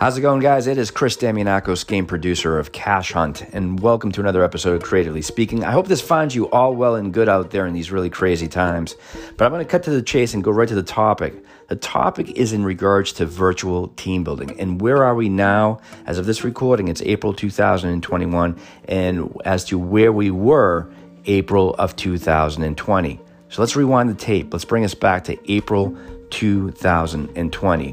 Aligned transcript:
How's 0.00 0.16
it 0.16 0.22
going, 0.22 0.40
guys? 0.40 0.66
It 0.66 0.78
is 0.78 0.90
Chris 0.90 1.14
Damianakos, 1.18 1.86
game 1.86 2.06
producer 2.06 2.58
of 2.58 2.72
Cash 2.72 3.12
Hunt, 3.12 3.42
and 3.52 3.78
welcome 3.80 4.10
to 4.12 4.20
another 4.22 4.42
episode 4.42 4.76
of 4.76 4.82
Creatively 4.82 5.20
Speaking. 5.20 5.62
I 5.62 5.72
hope 5.72 5.88
this 5.88 6.00
finds 6.00 6.34
you 6.34 6.48
all 6.48 6.74
well 6.74 6.94
and 6.94 7.12
good 7.12 7.28
out 7.28 7.50
there 7.50 7.66
in 7.66 7.74
these 7.74 7.90
really 7.90 8.08
crazy 8.08 8.48
times. 8.48 8.96
But 9.36 9.44
I'm 9.44 9.52
going 9.52 9.62
to 9.62 9.70
cut 9.70 9.82
to 9.82 9.90
the 9.90 10.00
chase 10.00 10.32
and 10.32 10.42
go 10.42 10.52
right 10.52 10.66
to 10.66 10.74
the 10.74 10.82
topic. 10.82 11.34
The 11.68 11.76
topic 11.76 12.30
is 12.30 12.54
in 12.54 12.64
regards 12.64 13.12
to 13.12 13.26
virtual 13.26 13.88
team 13.88 14.24
building. 14.24 14.58
And 14.58 14.80
where 14.80 15.04
are 15.04 15.14
we 15.14 15.28
now? 15.28 15.80
As 16.06 16.16
of 16.16 16.24
this 16.24 16.44
recording, 16.44 16.88
it's 16.88 17.02
April 17.02 17.34
2021, 17.34 18.58
and 18.88 19.36
as 19.44 19.66
to 19.66 19.78
where 19.78 20.12
we 20.12 20.30
were 20.30 20.90
April 21.26 21.74
of 21.74 21.94
2020. 21.96 23.20
So 23.50 23.60
let's 23.60 23.76
rewind 23.76 24.08
the 24.08 24.14
tape. 24.14 24.50
Let's 24.50 24.64
bring 24.64 24.86
us 24.86 24.94
back 24.94 25.24
to 25.24 25.52
April 25.52 25.94
2020, 26.30 27.90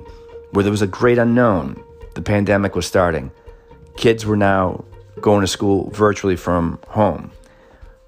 where 0.51 0.63
there 0.63 0.71
was 0.71 0.81
a 0.81 0.87
great 0.87 1.17
unknown 1.17 1.83
the 2.17 2.23
pandemic 2.23 2.75
was 2.75 2.87
starting. 2.87 3.29
Kids 3.95 4.25
were 4.25 4.35
now 4.35 4.83
going 5.21 5.41
to 5.41 5.47
school 5.47 5.91
virtually 5.91 6.35
from 6.35 6.79
home. 6.87 7.29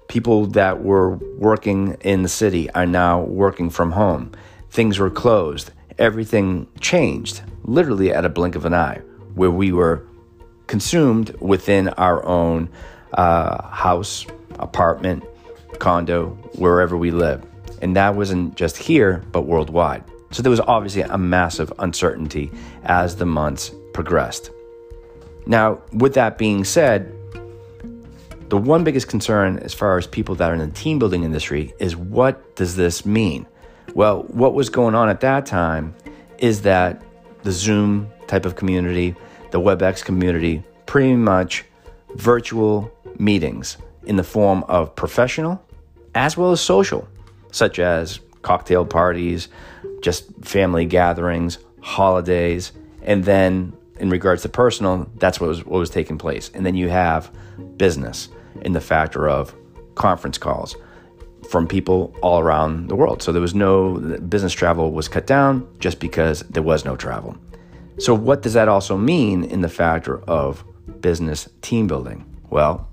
People 0.08 0.46
that 0.46 0.82
were 0.82 1.10
working 1.38 1.96
in 2.00 2.24
the 2.24 2.28
city 2.28 2.68
are 2.72 2.86
now 2.86 3.20
working 3.20 3.70
from 3.70 3.92
home. 3.92 4.32
Things 4.68 4.98
were 4.98 5.10
closed. 5.10 5.70
Everything 5.96 6.66
changed 6.80 7.42
literally 7.62 8.12
at 8.12 8.24
a 8.24 8.28
blink 8.28 8.56
of 8.56 8.64
an 8.64 8.74
eye, 8.74 9.00
where 9.36 9.52
we 9.52 9.70
were 9.70 10.04
consumed 10.66 11.30
within 11.38 11.90
our 11.90 12.26
own 12.26 12.68
uh, 13.14 13.62
house, 13.68 14.26
apartment, 14.58 15.22
condo, 15.78 16.30
wherever 16.56 16.96
we 16.96 17.12
live. 17.12 17.46
And 17.80 17.94
that 17.94 18.16
wasn't 18.16 18.56
just 18.56 18.76
here, 18.76 19.22
but 19.30 19.42
worldwide. 19.42 20.02
So 20.32 20.42
there 20.42 20.50
was 20.50 20.58
obviously 20.58 21.02
a 21.02 21.18
massive 21.18 21.72
uncertainty 21.78 22.50
as 22.82 23.14
the 23.14 23.26
months 23.26 23.70
progressed. 23.92 24.50
Now, 25.46 25.80
with 25.92 26.14
that 26.14 26.38
being 26.38 26.64
said, 26.64 27.12
the 28.48 28.58
one 28.58 28.84
biggest 28.84 29.08
concern 29.08 29.58
as 29.58 29.72
far 29.72 29.96
as 29.96 30.06
people 30.06 30.34
that 30.36 30.50
are 30.50 30.54
in 30.54 30.60
the 30.60 30.68
team 30.68 30.98
building 30.98 31.22
industry 31.22 31.72
is 31.78 31.96
what 31.96 32.56
does 32.56 32.76
this 32.76 33.06
mean? 33.06 33.46
Well, 33.94 34.22
what 34.24 34.54
was 34.54 34.68
going 34.68 34.94
on 34.94 35.08
at 35.08 35.20
that 35.20 35.46
time 35.46 35.94
is 36.38 36.62
that 36.62 37.02
the 37.42 37.52
Zoom 37.52 38.10
type 38.26 38.44
of 38.44 38.56
community, 38.56 39.14
the 39.50 39.60
WebEx 39.60 40.04
community, 40.04 40.62
pretty 40.86 41.14
much 41.14 41.64
virtual 42.16 42.92
meetings 43.18 43.76
in 44.04 44.16
the 44.16 44.24
form 44.24 44.64
of 44.64 44.94
professional 44.96 45.62
as 46.14 46.36
well 46.36 46.50
as 46.50 46.60
social, 46.60 47.06
such 47.52 47.78
as 47.78 48.20
cocktail 48.42 48.84
parties, 48.84 49.48
just 50.02 50.24
family 50.42 50.84
gatherings, 50.84 51.58
holidays, 51.80 52.72
and 53.02 53.24
then 53.24 53.72
in 54.00 54.10
regards 54.10 54.42
to 54.42 54.48
personal, 54.48 55.08
that's 55.16 55.40
what 55.40 55.48
was 55.48 55.64
what 55.64 55.78
was 55.78 55.90
taking 55.90 56.18
place. 56.18 56.50
And 56.54 56.64
then 56.64 56.74
you 56.74 56.88
have 56.88 57.30
business 57.76 58.28
in 58.62 58.72
the 58.72 58.80
factor 58.80 59.28
of 59.28 59.54
conference 59.94 60.38
calls 60.38 60.76
from 61.48 61.66
people 61.66 62.14
all 62.22 62.40
around 62.40 62.88
the 62.88 62.96
world. 62.96 63.22
So 63.22 63.32
there 63.32 63.40
was 63.40 63.54
no 63.54 63.94
business 64.28 64.52
travel 64.52 64.92
was 64.92 65.08
cut 65.08 65.26
down 65.26 65.68
just 65.78 66.00
because 66.00 66.40
there 66.50 66.62
was 66.62 66.84
no 66.84 66.96
travel. 66.96 67.36
So 67.98 68.14
what 68.14 68.42
does 68.42 68.54
that 68.54 68.68
also 68.68 68.96
mean 68.96 69.44
in 69.44 69.60
the 69.60 69.68
factor 69.68 70.20
of 70.24 70.64
business 71.00 71.48
team 71.60 71.86
building? 71.86 72.24
Well, 72.48 72.88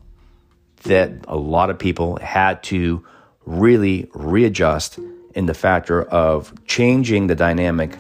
that 0.84 1.12
a 1.28 1.38
lot 1.38 1.70
of 1.70 1.80
people 1.80 2.18
had 2.18 2.62
to 2.64 3.06
really 3.46 4.10
readjust 4.14 5.00
in 5.34 5.46
the 5.46 5.54
factor 5.54 6.04
of 6.04 6.54
changing 6.66 7.28
the 7.28 7.36
dynamic 7.36 7.98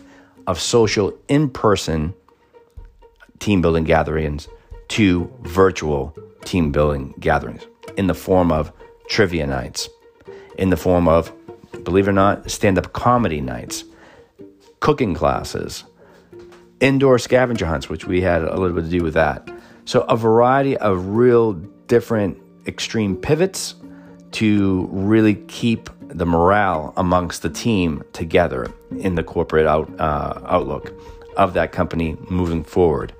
of 0.47 0.59
social 0.59 1.17
in 1.27 1.49
person 1.49 2.13
team 3.39 3.61
building 3.61 3.83
gatherings 3.83 4.47
to 4.89 5.31
virtual 5.41 6.15
team 6.43 6.71
building 6.71 7.13
gatherings 7.19 7.65
in 7.97 8.07
the 8.07 8.13
form 8.13 8.51
of 8.51 8.71
trivia 9.09 9.47
nights, 9.47 9.89
in 10.57 10.69
the 10.69 10.77
form 10.77 11.07
of, 11.07 11.31
believe 11.83 12.07
it 12.07 12.11
or 12.11 12.13
not, 12.13 12.49
stand 12.49 12.77
up 12.77 12.93
comedy 12.93 13.41
nights, 13.41 13.83
cooking 14.79 15.13
classes, 15.13 15.83
indoor 16.79 17.17
scavenger 17.17 17.65
hunts, 17.65 17.89
which 17.89 18.05
we 18.05 18.21
had 18.21 18.43
a 18.43 18.57
little 18.57 18.75
bit 18.75 18.85
to 18.85 18.89
do 18.89 19.03
with 19.03 19.13
that. 19.15 19.49
So, 19.85 20.01
a 20.01 20.17
variety 20.17 20.77
of 20.77 21.15
real 21.15 21.53
different 21.53 22.37
extreme 22.67 23.15
pivots 23.15 23.75
to 24.33 24.89
really 24.91 25.35
keep 25.47 25.89
the 26.01 26.25
morale 26.25 26.93
amongst 26.97 27.41
the 27.41 27.49
team 27.49 28.03
together 28.13 28.71
in 28.99 29.15
the 29.15 29.23
corporate 29.23 29.65
out, 29.65 29.89
uh, 29.99 30.41
outlook 30.45 30.93
of 31.37 31.53
that 31.53 31.71
company 31.71 32.17
moving 32.29 32.63
forward. 32.63 33.13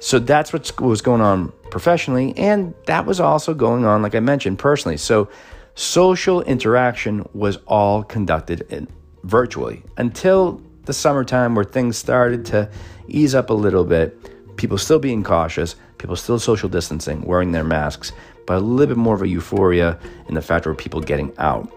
So 0.00 0.18
that's 0.18 0.52
what 0.52 0.80
was 0.80 1.00
going 1.00 1.20
on 1.20 1.52
professionally, 1.70 2.36
and 2.36 2.74
that 2.86 3.04
was 3.04 3.20
also 3.20 3.52
going 3.52 3.84
on, 3.84 4.02
like 4.02 4.14
I 4.14 4.20
mentioned, 4.20 4.58
personally. 4.58 4.96
So 4.96 5.28
social 5.74 6.42
interaction 6.42 7.28
was 7.34 7.56
all 7.66 8.04
conducted 8.04 8.88
virtually 9.24 9.82
until 9.96 10.62
the 10.84 10.92
summertime 10.92 11.54
where 11.54 11.64
things 11.64 11.96
started 11.96 12.44
to 12.46 12.70
ease 13.08 13.34
up 13.34 13.50
a 13.50 13.54
little 13.54 13.84
bit. 13.84 14.56
People 14.56 14.78
still 14.78 14.98
being 14.98 15.22
cautious, 15.22 15.76
people 15.98 16.16
still 16.16 16.38
social 16.38 16.68
distancing, 16.68 17.22
wearing 17.22 17.52
their 17.52 17.64
masks, 17.64 18.12
but 18.46 18.56
a 18.56 18.60
little 18.60 18.94
bit 18.94 18.96
more 18.96 19.14
of 19.14 19.22
a 19.22 19.28
euphoria 19.28 19.98
in 20.28 20.34
the 20.34 20.42
factor 20.42 20.70
of 20.70 20.78
people 20.78 21.00
getting 21.00 21.32
out. 21.38 21.70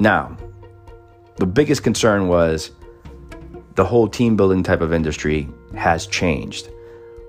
Now, 0.00 0.36
the 1.36 1.46
biggest 1.46 1.82
concern 1.82 2.28
was 2.28 2.72
the 3.74 3.84
whole 3.84 4.08
team 4.08 4.36
building 4.36 4.62
type 4.62 4.80
of 4.80 4.92
industry 4.92 5.48
has 5.76 6.06
changed 6.06 6.68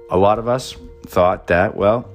a 0.09 0.17
lot 0.17 0.39
of 0.39 0.47
us 0.47 0.75
thought 1.07 1.47
that, 1.47 1.75
well, 1.75 2.09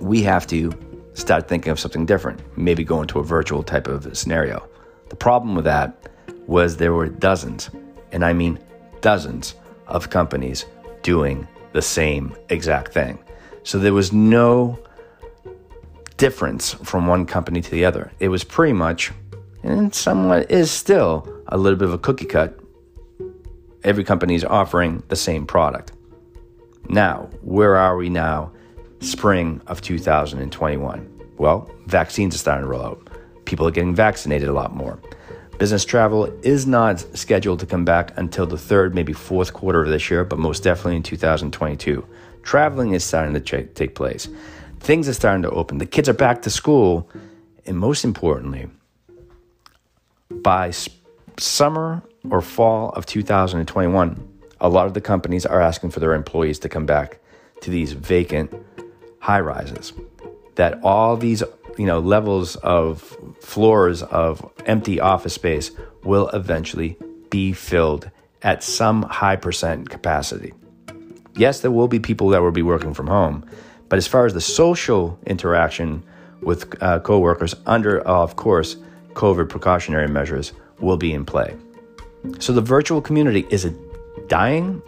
we 0.00 0.22
have 0.22 0.46
to 0.48 0.72
start 1.14 1.48
thinking 1.48 1.70
of 1.70 1.78
something 1.78 2.06
different, 2.06 2.40
maybe 2.56 2.84
go 2.84 3.00
into 3.00 3.18
a 3.18 3.22
virtual 3.22 3.62
type 3.62 3.88
of 3.88 4.16
scenario. 4.16 4.66
The 5.08 5.16
problem 5.16 5.54
with 5.54 5.64
that 5.64 6.08
was 6.46 6.76
there 6.76 6.92
were 6.92 7.08
dozens, 7.08 7.70
and 8.12 8.24
I 8.24 8.32
mean 8.32 8.58
dozens, 9.00 9.54
of 9.86 10.10
companies 10.10 10.66
doing 11.02 11.46
the 11.72 11.82
same 11.82 12.34
exact 12.48 12.92
thing. 12.92 13.18
So 13.64 13.78
there 13.78 13.92
was 13.92 14.12
no 14.12 14.78
difference 16.16 16.74
from 16.74 17.06
one 17.06 17.26
company 17.26 17.60
to 17.60 17.70
the 17.70 17.84
other. 17.84 18.12
It 18.20 18.28
was 18.28 18.44
pretty 18.44 18.72
much, 18.72 19.12
and 19.62 19.94
somewhat 19.94 20.50
is 20.50 20.70
still, 20.70 21.26
a 21.48 21.58
little 21.58 21.78
bit 21.78 21.88
of 21.88 21.94
a 21.94 21.98
cookie 21.98 22.24
cut. 22.26 22.58
Every 23.82 24.04
company 24.04 24.34
is 24.34 24.44
offering 24.44 25.02
the 25.08 25.16
same 25.16 25.46
product. 25.46 25.92
Now, 26.90 27.30
where 27.42 27.76
are 27.76 27.96
we 27.96 28.08
now? 28.08 28.50
Spring 28.98 29.62
of 29.68 29.80
2021. 29.80 31.20
Well, 31.38 31.70
vaccines 31.86 32.34
are 32.34 32.38
starting 32.38 32.64
to 32.64 32.68
roll 32.68 32.82
out. 32.82 33.08
People 33.44 33.68
are 33.68 33.70
getting 33.70 33.94
vaccinated 33.94 34.48
a 34.48 34.52
lot 34.52 34.74
more. 34.74 34.98
Business 35.56 35.84
travel 35.84 36.24
is 36.42 36.66
not 36.66 36.98
scheduled 37.16 37.60
to 37.60 37.66
come 37.66 37.84
back 37.84 38.12
until 38.18 38.44
the 38.44 38.58
third, 38.58 38.92
maybe 38.92 39.12
fourth 39.12 39.52
quarter 39.52 39.84
of 39.84 39.88
this 39.88 40.10
year, 40.10 40.24
but 40.24 40.40
most 40.40 40.64
definitely 40.64 40.96
in 40.96 41.04
2022. 41.04 42.04
Traveling 42.42 42.92
is 42.92 43.04
starting 43.04 43.40
to 43.40 43.66
take 43.66 43.94
place. 43.94 44.28
Things 44.80 45.08
are 45.08 45.14
starting 45.14 45.42
to 45.42 45.50
open. 45.50 45.78
The 45.78 45.86
kids 45.86 46.08
are 46.08 46.12
back 46.12 46.42
to 46.42 46.50
school. 46.50 47.08
And 47.66 47.78
most 47.78 48.04
importantly, 48.04 48.68
by 50.28 50.72
summer 51.38 52.02
or 52.28 52.40
fall 52.40 52.90
of 52.90 53.06
2021, 53.06 54.29
a 54.60 54.68
lot 54.68 54.86
of 54.86 54.94
the 54.94 55.00
companies 55.00 55.46
are 55.46 55.60
asking 55.60 55.90
for 55.90 56.00
their 56.00 56.14
employees 56.14 56.58
to 56.60 56.68
come 56.68 56.86
back 56.86 57.18
to 57.62 57.70
these 57.70 57.92
vacant 57.92 58.52
high 59.20 59.40
rises. 59.40 59.92
That 60.56 60.80
all 60.82 61.16
these 61.16 61.42
you 61.78 61.86
know 61.86 61.98
levels 61.98 62.56
of 62.56 63.16
floors 63.40 64.02
of 64.02 64.50
empty 64.66 65.00
office 65.00 65.34
space 65.34 65.70
will 66.04 66.28
eventually 66.28 66.96
be 67.30 67.52
filled 67.52 68.10
at 68.42 68.62
some 68.62 69.02
high 69.02 69.36
percent 69.36 69.88
capacity. 69.88 70.52
Yes, 71.36 71.60
there 71.60 71.70
will 71.70 71.88
be 71.88 72.00
people 72.00 72.28
that 72.30 72.42
will 72.42 72.50
be 72.50 72.62
working 72.62 72.92
from 72.92 73.06
home, 73.06 73.44
but 73.88 73.96
as 73.96 74.06
far 74.06 74.26
as 74.26 74.34
the 74.34 74.40
social 74.40 75.18
interaction 75.26 76.02
with 76.42 76.82
uh, 76.82 76.98
coworkers 77.00 77.54
under, 77.66 78.06
uh, 78.06 78.12
of 78.12 78.36
course, 78.36 78.76
COVID 79.12 79.48
precautionary 79.48 80.08
measures 80.08 80.52
will 80.80 80.96
be 80.96 81.12
in 81.12 81.24
play. 81.24 81.54
So 82.38 82.52
the 82.52 82.60
virtual 82.60 83.00
community 83.00 83.46
is 83.50 83.64
a 83.64 83.74
dying? 84.28 84.82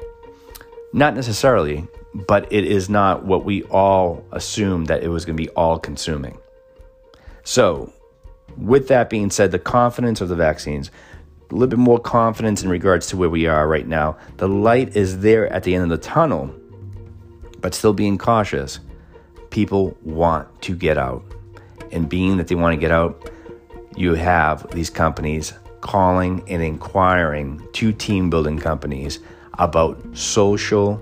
Not 0.92 1.14
necessarily, 1.14 1.86
but 2.14 2.52
it 2.52 2.64
is 2.64 2.88
not 2.88 3.24
what 3.24 3.44
we 3.44 3.62
all 3.64 4.24
assumed 4.32 4.88
that 4.88 5.02
it 5.02 5.08
was 5.08 5.24
going 5.24 5.36
to 5.36 5.42
be 5.42 5.48
all 5.50 5.78
consuming. 5.78 6.38
So, 7.44 7.92
with 8.56 8.88
that 8.88 9.08
being 9.08 9.30
said, 9.30 9.50
the 9.50 9.58
confidence 9.58 10.20
of 10.20 10.28
the 10.28 10.36
vaccines, 10.36 10.90
a 11.50 11.54
little 11.54 11.68
bit 11.68 11.78
more 11.78 11.98
confidence 11.98 12.62
in 12.62 12.70
regards 12.70 13.06
to 13.08 13.16
where 13.16 13.28
we 13.28 13.46
are 13.46 13.68
right 13.68 13.86
now. 13.86 14.16
The 14.38 14.48
light 14.48 14.96
is 14.96 15.20
there 15.20 15.52
at 15.52 15.64
the 15.64 15.74
end 15.74 15.84
of 15.84 15.90
the 15.90 15.98
tunnel, 15.98 16.54
but 17.60 17.74
still 17.74 17.92
being 17.92 18.16
cautious. 18.16 18.80
People 19.50 19.96
want 20.02 20.62
to 20.62 20.74
get 20.74 20.96
out. 20.96 21.22
And 21.90 22.08
being 22.08 22.38
that 22.38 22.48
they 22.48 22.54
want 22.54 22.72
to 22.72 22.80
get 22.80 22.90
out, 22.90 23.30
you 23.96 24.14
have 24.14 24.66
these 24.70 24.88
companies 24.88 25.52
calling 25.82 26.42
and 26.48 26.62
inquiring 26.62 27.62
to 27.74 27.92
team 27.92 28.30
building 28.30 28.58
companies 28.58 29.18
about 29.58 30.00
social 30.16 31.00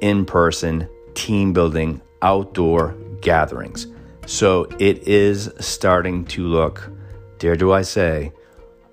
in 0.00 0.24
person 0.24 0.88
team 1.14 1.52
building 1.52 2.00
outdoor 2.22 2.96
gatherings. 3.20 3.86
So 4.26 4.66
it 4.78 5.06
is 5.06 5.50
starting 5.60 6.24
to 6.26 6.46
look, 6.46 6.90
dare 7.38 7.56
do 7.56 7.72
I 7.72 7.82
say, 7.82 8.32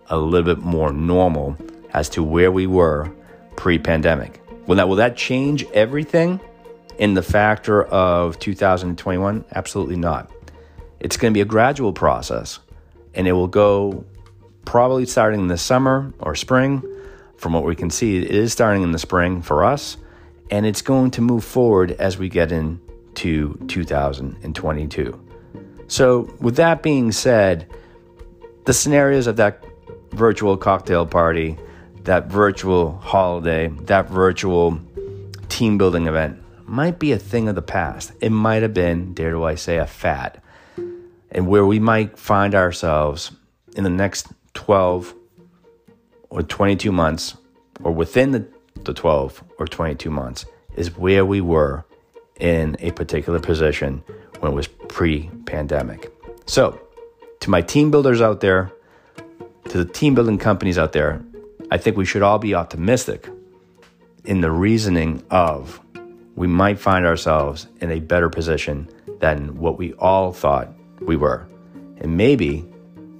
a 0.07 0.17
little 0.17 0.55
bit 0.55 0.63
more 0.63 0.91
normal 0.91 1.55
as 1.93 2.09
to 2.09 2.23
where 2.23 2.51
we 2.51 2.67
were 2.67 3.09
pre 3.55 3.79
pandemic. 3.79 4.41
Well, 4.65 4.75
now, 4.75 4.87
will 4.87 4.97
that 4.97 5.15
change 5.15 5.65
everything 5.73 6.39
in 6.97 7.13
the 7.13 7.23
factor 7.23 7.83
of 7.85 8.37
2021? 8.39 9.45
Absolutely 9.53 9.95
not. 9.95 10.31
It's 10.99 11.17
going 11.17 11.31
to 11.31 11.37
be 11.37 11.41
a 11.41 11.45
gradual 11.45 11.93
process 11.93 12.59
and 13.13 13.27
it 13.27 13.31
will 13.31 13.47
go 13.47 14.03
probably 14.69 15.03
starting 15.03 15.39
in 15.39 15.47
the 15.47 15.57
summer 15.57 16.13
or 16.19 16.35
spring. 16.35 16.83
From 17.37 17.53
what 17.53 17.63
we 17.63 17.75
can 17.75 17.89
see, 17.89 18.17
it 18.17 18.29
is 18.29 18.53
starting 18.53 18.83
in 18.83 18.91
the 18.91 18.99
spring 18.99 19.41
for 19.41 19.65
us 19.65 19.97
and 20.51 20.63
it's 20.63 20.83
going 20.83 21.09
to 21.09 21.21
move 21.21 21.43
forward 21.43 21.93
as 21.93 22.19
we 22.19 22.29
get 22.29 22.51
into 22.51 23.57
2022. 23.67 25.19
So, 25.87 26.31
with 26.39 26.55
that 26.57 26.83
being 26.83 27.11
said, 27.11 27.67
the 28.65 28.73
scenarios 28.73 29.25
of 29.25 29.37
that 29.37 29.65
virtual 30.11 30.55
cocktail 30.55 31.07
party, 31.07 31.57
that 32.03 32.27
virtual 32.27 32.91
holiday, 32.97 33.69
that 33.85 34.07
virtual 34.07 34.79
team 35.47 35.79
building 35.79 36.05
event 36.05 36.43
might 36.67 36.99
be 36.99 37.11
a 37.11 37.17
thing 37.17 37.49
of 37.49 37.55
the 37.55 37.63
past. 37.63 38.11
It 38.21 38.29
might 38.29 38.61
have 38.61 38.75
been, 38.75 39.15
dare 39.15 39.31
do 39.31 39.43
I 39.43 39.55
say, 39.55 39.77
a 39.77 39.87
fad. 39.87 40.39
And 41.31 41.47
where 41.47 41.65
we 41.65 41.79
might 41.79 42.19
find 42.19 42.53
ourselves 42.53 43.31
in 43.75 43.83
the 43.83 43.89
next 43.89 44.27
12 44.69 45.15
or 46.29 46.43
22 46.43 46.91
months, 46.91 47.35
or 47.83 47.91
within 47.91 48.29
the, 48.33 48.47
the 48.83 48.93
12 48.93 49.43
or 49.57 49.65
22 49.65 50.11
months, 50.11 50.45
is 50.75 50.95
where 50.95 51.25
we 51.25 51.41
were 51.41 51.83
in 52.39 52.77
a 52.79 52.91
particular 52.91 53.39
position 53.39 54.03
when 54.41 54.51
it 54.51 54.55
was 54.55 54.67
pre 54.67 55.27
pandemic. 55.47 56.13
So, 56.45 56.79
to 57.39 57.49
my 57.49 57.63
team 57.63 57.89
builders 57.89 58.21
out 58.21 58.41
there, 58.41 58.71
to 59.69 59.83
the 59.83 59.91
team 59.91 60.13
building 60.13 60.37
companies 60.37 60.77
out 60.77 60.91
there, 60.91 61.19
I 61.71 61.79
think 61.79 61.97
we 61.97 62.05
should 62.05 62.21
all 62.21 62.37
be 62.37 62.53
optimistic 62.53 63.27
in 64.23 64.41
the 64.41 64.51
reasoning 64.51 65.23
of 65.31 65.81
we 66.35 66.45
might 66.45 66.77
find 66.77 67.07
ourselves 67.07 67.65
in 67.81 67.89
a 67.89 67.99
better 67.99 68.29
position 68.29 68.87
than 69.19 69.57
what 69.57 69.79
we 69.79 69.93
all 69.93 70.31
thought 70.31 70.69
we 70.99 71.15
were. 71.15 71.47
And 71.97 72.17
maybe 72.17 72.68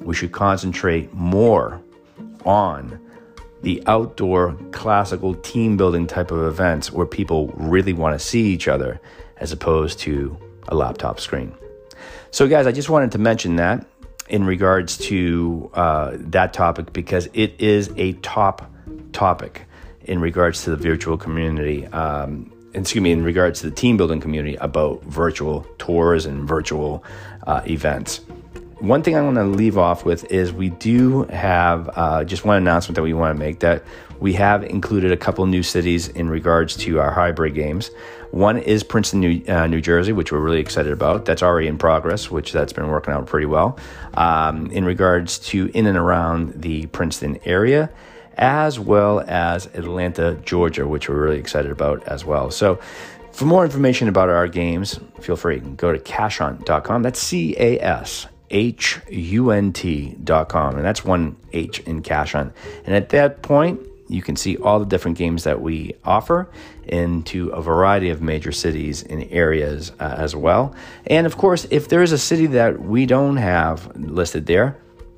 we 0.10 0.16
should 0.16 0.32
concentrate 0.32 1.14
more 1.14 1.80
on 2.44 3.00
the 3.62 3.84
outdoor 3.86 4.54
classical 4.72 5.36
team 5.36 5.78
building 5.78 6.08
type 6.08 6.32
of 6.32 6.42
events 6.48 6.92
where 6.92 7.06
people 7.06 7.50
really 7.50 7.94
want 7.94 8.20
to 8.20 8.26
see 8.26 8.48
each 8.48 8.68
other 8.68 9.00
as 9.38 9.52
opposed 9.52 10.00
to 10.00 10.36
a 10.70 10.74
laptop 10.74 11.20
screen. 11.20 11.54
So, 12.32 12.48
guys, 12.48 12.66
I 12.66 12.72
just 12.72 12.90
wanted 12.90 13.12
to 13.12 13.20
mention 13.20 13.58
that 13.58 13.86
in 14.30 14.46
regards 14.46 14.98
to 15.10 15.70
uh, 15.76 16.14
that 16.16 16.54
topic 16.54 16.92
because 16.92 17.30
it 17.34 17.54
is 17.62 17.94
a 17.96 18.14
top 18.14 18.68
topic 19.12 19.68
in 20.06 20.20
regards 20.20 20.64
to 20.64 20.72
the 20.72 20.76
virtual 20.76 21.20
community. 21.20 21.86
Um, 21.86 22.52
excuse 22.74 23.04
me, 23.04 23.12
in 23.12 23.24
regards 23.24 23.62
to 23.62 23.70
the 23.70 23.76
team 23.76 23.96
building 23.96 24.22
community 24.22 24.56
about 24.56 25.04
virtual 25.04 25.68
tours 25.78 26.26
and 26.26 26.48
virtual 26.48 27.04
uh, 27.46 27.62
events. 27.68 28.22
One 28.80 29.04
thing 29.04 29.18
I 29.18 29.22
want 29.22 29.36
to 29.36 29.44
leave 29.44 29.78
off 29.78 30.06
with 30.06 30.32
is 30.32 30.54
we 30.54 30.70
do 30.70 31.24
have 31.24 31.90
uh, 31.98 32.24
just 32.24 32.46
one 32.46 32.56
announcement 32.56 32.96
that 32.96 33.02
we 33.02 33.14
want 33.14 33.36
to 33.36 33.38
make 33.38 33.60
that 33.60 33.84
we 34.22 34.32
have 34.34 34.64
included 34.64 35.12
a 35.12 35.18
couple 35.18 35.46
new 35.48 35.64
cities 35.64 36.08
in 36.08 36.30
regards 36.30 36.78
to 36.78 36.98
our 37.02 37.12
hybrid 37.12 37.56
games. 37.56 37.92
One 38.32 38.58
is 38.58 38.84
Princeton, 38.84 39.20
New, 39.20 39.44
uh, 39.50 39.68
New 39.68 39.82
Jersey, 39.82 40.14
which 40.14 40.32
we're 40.32 40.40
really 40.40 40.62
excited 40.62 40.94
about. 40.94 41.26
That's 41.26 41.44
already 41.44 41.68
in 41.68 41.78
progress, 41.78 42.32
which 42.32 42.54
that's 42.54 42.72
been 42.72 42.88
working 42.88 43.14
out 43.14 43.26
pretty 43.26 43.48
well. 43.48 43.78
Um, 44.14 44.68
in 44.72 44.86
regards 44.86 45.40
to 45.40 45.70
in 45.74 45.86
and 45.86 45.98
around 45.98 46.62
the 46.62 46.86
Princeton 46.86 47.38
area, 47.44 47.90
as 48.38 48.80
well 48.80 49.20
as 49.28 49.66
Atlanta, 49.68 50.36
Georgia, 50.46 50.88
which 50.88 51.10
we're 51.10 51.22
really 51.22 51.40
excited 51.40 51.72
about 51.72 52.08
as 52.08 52.24
well. 52.24 52.50
So 52.50 52.80
for 53.34 53.44
more 53.44 53.66
information 53.66 54.08
about 54.08 54.30
our 54.30 54.48
games, 54.48 55.02
feel 55.20 55.36
free 55.36 55.60
go 55.60 55.92
to 55.92 56.00
cashunt.com. 56.00 57.04
That's 57.04 57.20
C 57.20 57.56
A 57.58 57.78
S 57.82 58.28
H-U-N-T.com. 58.50 59.16
And 60.76 60.86
that's 60.86 61.06
one 61.06 61.36
H 61.54 61.80
in 61.82 62.02
Cash 62.02 62.34
Hunt. 62.34 62.54
And 62.86 62.96
at 62.96 63.10
that 63.10 63.42
point, 63.42 63.80
you 64.08 64.22
can 64.22 64.36
see 64.36 64.58
all 64.58 64.80
the 64.80 64.86
different 64.86 65.18
games 65.18 65.44
that 65.44 65.62
we 65.62 65.96
offer 66.04 66.50
into 66.88 67.50
a 67.50 67.62
variety 67.62 68.10
of 68.10 68.22
major 68.22 68.52
cities 68.52 69.04
and 69.04 69.24
areas 69.32 69.92
uh, 70.00 70.16
as 70.18 70.36
well. 70.36 70.76
And 71.06 71.28
of 71.28 71.38
course, 71.38 71.68
if 71.70 71.88
there 71.88 72.02
is 72.02 72.12
a 72.12 72.18
city 72.18 72.48
that 72.48 72.82
we 72.82 73.06
don't 73.06 73.38
have 73.38 73.96
listed 73.96 74.48
there, 74.48 74.78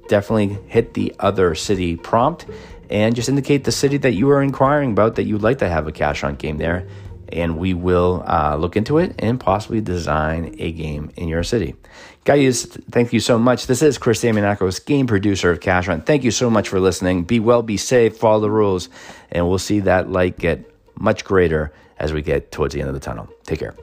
definitely 0.10 0.58
hit 0.68 0.94
the 0.94 1.16
other 1.20 1.56
city 1.56 1.96
prompt 1.96 2.46
and 2.90 3.16
just 3.16 3.30
indicate 3.30 3.64
the 3.64 3.72
city 3.72 3.96
that 3.98 4.14
you 4.14 4.30
are 4.30 4.42
inquiring 4.42 4.92
about 4.92 5.16
that 5.16 5.24
you'd 5.24 5.42
like 5.42 5.60
to 5.60 5.70
have 5.70 5.88
a 5.88 5.92
Cash 5.94 6.22
Hunt 6.22 6.38
game 6.38 6.58
there 6.58 6.86
and 7.34 7.58
we 7.58 7.74
will 7.74 8.24
uh, 8.28 8.56
look 8.56 8.76
into 8.76 8.98
it 8.98 9.16
and 9.20 9.40
possibly 9.40 9.82
design 9.82 10.56
a 10.60 10.72
game 10.72 11.12
in 11.16 11.28
your 11.28 11.44
city. 11.44 11.76
Guys, 12.24 12.66
thank 12.92 13.14
you 13.14 13.20
so 13.20 13.40
much. 13.40 13.68
This 13.68 13.82
is 13.82 13.98
Chris 13.98 14.24
Damianakos, 14.24 14.86
game 14.86 15.08
producer 15.08 15.50
of 15.50 15.60
Cash 15.60 15.88
Hunt. 15.88 16.06
Thank 16.06 16.24
you 16.24 16.32
so 16.32 16.50
much 16.50 16.70
for 16.70 16.80
listening. 16.80 17.24
Be 17.24 17.40
well, 17.40 17.64
be 17.64 17.78
safe, 17.78 18.18
follow 18.18 18.42
the 18.42 18.52
rules, 18.52 18.90
and 19.32 19.50
we'll 19.50 19.58
see 19.58 19.80
that 19.82 20.10
light 20.10 20.38
get 20.38 20.72
much 20.96 21.26
greater 21.26 21.74
as 21.98 22.14
we 22.14 22.22
get 22.22 22.52
towards 22.52 22.74
the 22.74 22.80
end 22.80 22.90
of 22.90 22.94
the 22.94 23.00
tunnel. 23.00 23.28
Take 23.46 23.60
care. 23.60 23.76